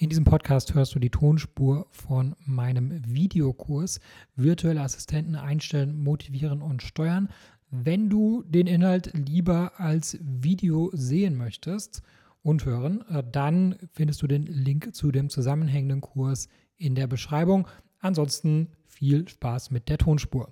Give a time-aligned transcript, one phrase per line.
[0.00, 4.00] In diesem Podcast hörst du die Tonspur von meinem Videokurs
[4.34, 7.28] Virtuelle Assistenten einstellen, motivieren und steuern.
[7.70, 12.00] Wenn du den Inhalt lieber als Video sehen möchtest
[12.42, 16.48] und hören, äh, dann findest du den Link zu dem zusammenhängenden Kurs
[16.78, 17.68] in der Beschreibung.
[17.98, 20.50] Ansonsten viel Spaß mit der Tonspur.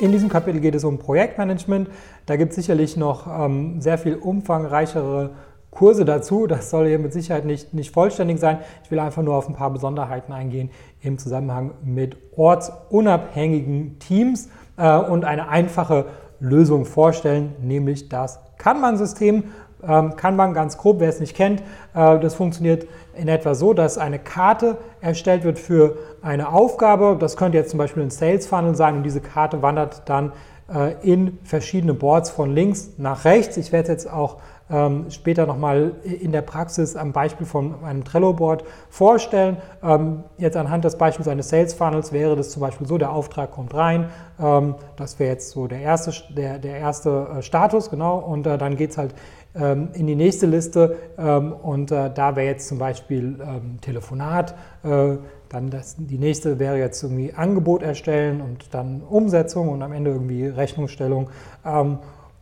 [0.00, 1.90] In diesem Kapitel geht es um Projektmanagement.
[2.24, 5.36] Da gibt es sicherlich noch ähm, sehr viel umfangreichere
[5.72, 6.46] Kurse dazu.
[6.46, 8.58] Das soll hier mit Sicherheit nicht, nicht vollständig sein.
[8.84, 10.70] Ich will einfach nur auf ein paar Besonderheiten eingehen
[11.00, 16.06] im Zusammenhang mit ortsunabhängigen Teams äh, und eine einfache
[16.38, 19.44] Lösung vorstellen, nämlich das Kanban-System.
[19.84, 21.60] Ähm, Kanban ganz grob, wer es nicht kennt,
[21.94, 27.16] äh, das funktioniert in etwa so, dass eine Karte erstellt wird für eine Aufgabe.
[27.18, 30.32] Das könnte jetzt zum Beispiel ein Sales Funnel sein und diese Karte wandert dann
[30.72, 33.56] äh, in verschiedene Boards von links nach rechts.
[33.56, 34.36] Ich werde es jetzt auch
[34.72, 39.58] ähm, später nochmal in der Praxis am Beispiel von einem Trello-Board vorstellen.
[39.82, 43.50] Ähm, jetzt anhand des Beispiels eines Sales Funnels wäre das zum Beispiel so, der Auftrag
[43.50, 44.08] kommt rein,
[44.40, 48.56] ähm, das wäre jetzt so der erste, der, der erste äh, Status, genau, und äh,
[48.56, 49.14] dann geht es halt
[49.54, 54.54] ähm, in die nächste Liste ähm, und äh, da wäre jetzt zum Beispiel ähm, Telefonat,
[54.82, 55.16] äh,
[55.50, 60.10] dann das, die nächste wäre jetzt irgendwie Angebot erstellen und dann Umsetzung und am Ende
[60.10, 61.28] irgendwie Rechnungsstellung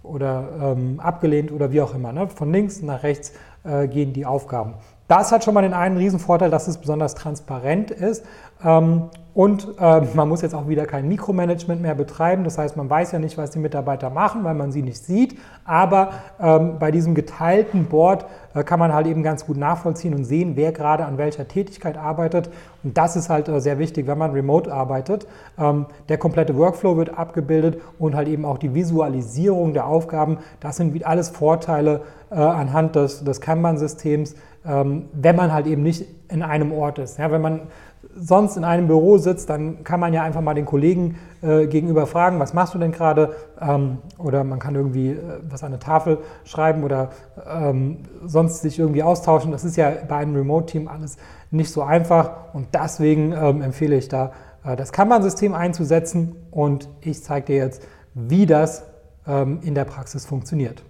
[0.03, 2.13] oder ähm, abgelehnt oder wie auch immer.
[2.13, 2.29] Ne?
[2.29, 3.33] Von links nach rechts
[3.65, 4.75] äh, gehen die Aufgaben.
[5.09, 8.25] Das hat schon mal den einen Riesenvorteil, dass es besonders transparent ist.
[8.65, 12.43] Ähm, und äh, man muss jetzt auch wieder kein Mikromanagement mehr betreiben.
[12.43, 15.39] Das heißt, man weiß ja nicht, was die Mitarbeiter machen, weil man sie nicht sieht.
[15.65, 20.25] Aber ähm, bei diesem geteilten Board äh, kann man halt eben ganz gut nachvollziehen und
[20.25, 22.51] sehen, wer gerade an welcher Tätigkeit arbeitet.
[22.83, 25.29] Und das ist halt äh, sehr wichtig, wenn man remote arbeitet.
[25.57, 30.39] Ähm, der komplette Workflow wird abgebildet und halt eben auch die Visualisierung der Aufgaben.
[30.59, 32.01] Das sind alles Vorteile
[32.31, 34.35] äh, anhand des, des Kanban-Systems,
[34.67, 37.19] ähm, wenn man halt eben nicht in einem Ort ist.
[37.19, 37.61] Ja, wenn man
[38.17, 42.07] sonst in einem Büro sitzt, dann kann man ja einfach mal den Kollegen äh, gegenüber
[42.07, 43.35] fragen, was machst du denn gerade?
[43.61, 47.11] Ähm, oder man kann irgendwie äh, was an eine Tafel schreiben oder
[47.49, 49.53] ähm, sonst sich irgendwie austauschen.
[49.53, 51.17] Das ist ja bei einem Remote-Team alles
[51.51, 54.33] nicht so einfach und deswegen ähm, empfehle ich da,
[54.65, 58.85] äh, das Kanban-System einzusetzen und ich zeige dir jetzt, wie das
[59.27, 60.83] ähm, in der Praxis funktioniert.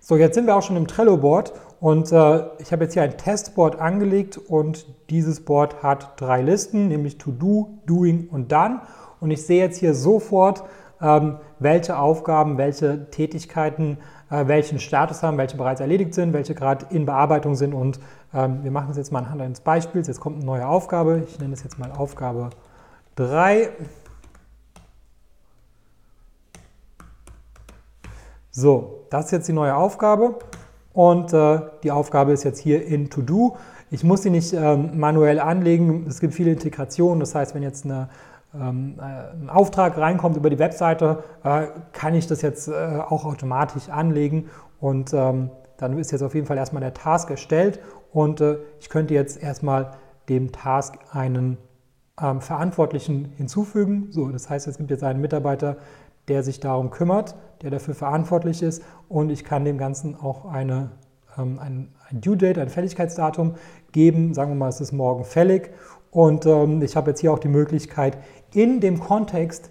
[0.00, 3.18] So, jetzt sind wir auch schon im Trello-Board und äh, ich habe jetzt hier ein
[3.18, 8.80] Testboard angelegt und dieses Board hat drei Listen, nämlich To Do, Doing und Done.
[9.20, 10.64] Und ich sehe jetzt hier sofort,
[11.00, 13.98] ähm, welche Aufgaben, welche Tätigkeiten,
[14.30, 17.74] äh, welchen Status haben, welche bereits erledigt sind, welche gerade in Bearbeitung sind.
[17.74, 18.00] Und
[18.32, 20.06] ähm, wir machen das jetzt mal anhand eines Beispiels.
[20.06, 21.24] Jetzt kommt eine neue Aufgabe.
[21.26, 22.50] Ich nenne das jetzt mal Aufgabe
[23.16, 23.70] 3.
[28.50, 30.38] So, das ist jetzt die neue Aufgabe.
[30.96, 33.56] Und äh, die Aufgabe ist jetzt hier in To Do.
[33.90, 36.06] Ich muss sie nicht ähm, manuell anlegen.
[36.08, 37.20] Es gibt viele Integrationen.
[37.20, 38.08] Das heißt, wenn jetzt eine,
[38.54, 43.26] ähm, äh, ein Auftrag reinkommt über die Webseite, äh, kann ich das jetzt äh, auch
[43.26, 44.48] automatisch anlegen.
[44.80, 47.78] Und ähm, dann ist jetzt auf jeden Fall erstmal der Task erstellt.
[48.10, 49.90] Und äh, ich könnte jetzt erstmal
[50.30, 51.58] dem Task einen
[52.18, 54.08] ähm, Verantwortlichen hinzufügen.
[54.12, 55.76] So, das heißt, es gibt jetzt einen Mitarbeiter,
[56.28, 60.90] der sich darum kümmert, der dafür verantwortlich ist und ich kann dem Ganzen auch eine,
[61.38, 63.54] ähm, ein, ein Due Date, ein Fälligkeitsdatum
[63.92, 64.34] geben.
[64.34, 65.70] Sagen wir mal, es ist morgen fällig
[66.10, 68.18] und ähm, ich habe jetzt hier auch die Möglichkeit,
[68.52, 69.70] in dem Kontext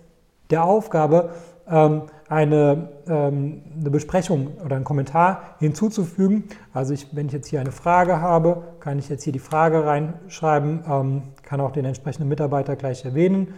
[0.50, 1.32] der Aufgabe
[1.68, 6.46] ähm, eine, ähm, eine Besprechung oder einen Kommentar hinzuzufügen.
[6.74, 9.86] Also ich, wenn ich jetzt hier eine Frage habe, kann ich jetzt hier die Frage
[9.86, 13.54] reinschreiben, ähm, kann auch den entsprechenden Mitarbeiter gleich erwähnen.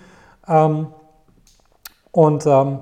[2.17, 2.79] Und ähm,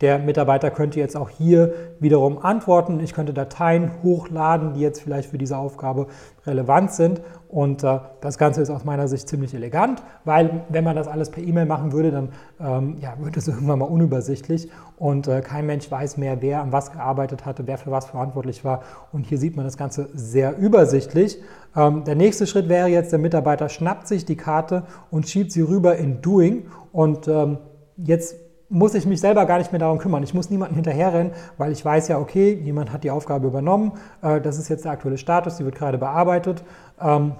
[0.00, 2.98] der Mitarbeiter könnte jetzt auch hier wiederum antworten.
[3.00, 6.06] Ich könnte Dateien hochladen, die jetzt vielleicht für diese Aufgabe
[6.46, 7.20] relevant sind.
[7.50, 11.28] Und äh, das Ganze ist aus meiner Sicht ziemlich elegant, weil wenn man das alles
[11.28, 15.66] per E-Mail machen würde, dann ähm, ja, wird es irgendwann mal unübersichtlich und äh, kein
[15.66, 18.80] Mensch weiß mehr, wer an was gearbeitet hatte, wer für was verantwortlich war.
[19.12, 21.38] Und hier sieht man das Ganze sehr übersichtlich.
[21.76, 25.60] Ähm, der nächste Schritt wäre jetzt, der Mitarbeiter schnappt sich die Karte und schiebt sie
[25.60, 27.58] rüber in Doing und ähm,
[27.98, 28.36] jetzt
[28.70, 30.22] muss ich mich selber gar nicht mehr darum kümmern.
[30.22, 33.92] Ich muss niemanden hinterherrennen, weil ich weiß ja, okay, jemand hat die Aufgabe übernommen,
[34.22, 36.62] äh, das ist jetzt der aktuelle Status, die wird gerade bearbeitet.
[37.00, 37.32] Ähm,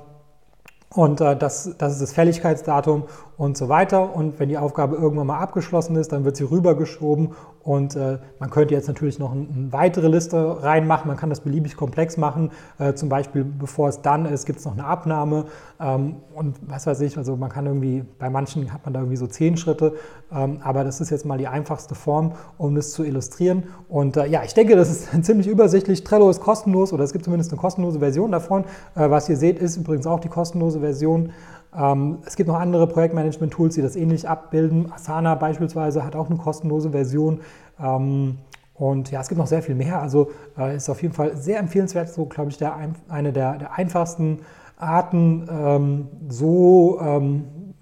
[0.91, 3.05] und äh, das, das ist das Fälligkeitsdatum
[3.39, 4.15] und so weiter.
[4.15, 7.31] Und wenn die Aufgabe irgendwann mal abgeschlossen ist, dann wird sie rübergeschoben
[7.63, 11.07] Und äh, man könnte jetzt natürlich noch ein, eine weitere Liste reinmachen.
[11.07, 12.51] Man kann das beliebig komplex machen.
[12.79, 15.45] Äh, zum Beispiel, bevor es dann ist, gibt es noch eine Abnahme.
[15.79, 19.17] Ähm, und was weiß ich, also man kann irgendwie, bei manchen hat man da irgendwie
[19.17, 19.95] so zehn Schritte.
[20.33, 23.65] Ähm, aber das ist jetzt mal die einfachste Form, um das zu illustrieren.
[23.89, 26.03] Und äh, ja, ich denke, das ist ziemlich übersichtlich.
[26.03, 28.65] Trello ist kostenlos oder es gibt zumindest eine kostenlose Version davon.
[28.97, 31.33] Äh, was ihr seht, ist übrigens auch die kostenlose Version.
[31.77, 34.93] Ähm, es gibt noch andere Projektmanagement-Tools, die das ähnlich abbilden.
[34.93, 37.41] Asana beispielsweise hat auch eine kostenlose Version.
[37.81, 38.39] Ähm,
[38.75, 40.01] und ja, es gibt noch sehr viel mehr.
[40.01, 42.77] Also äh, ist auf jeden Fall sehr empfehlenswert, so glaube ich, der,
[43.09, 44.41] eine der, der einfachsten
[44.77, 47.01] Arten, ähm, so,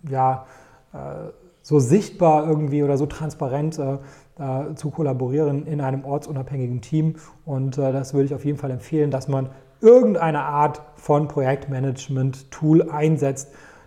[0.09, 0.47] ja,
[0.95, 0.97] äh,
[1.61, 7.17] so sichtbar irgendwie oder so transparent äh, zu kollaborieren in einem ortsunabhängigen Team.
[7.45, 9.51] Und das würde ich auf jeden Fall empfehlen, dass man
[9.81, 13.53] irgendeine Art von Projektmanagement-Tool einsetzt,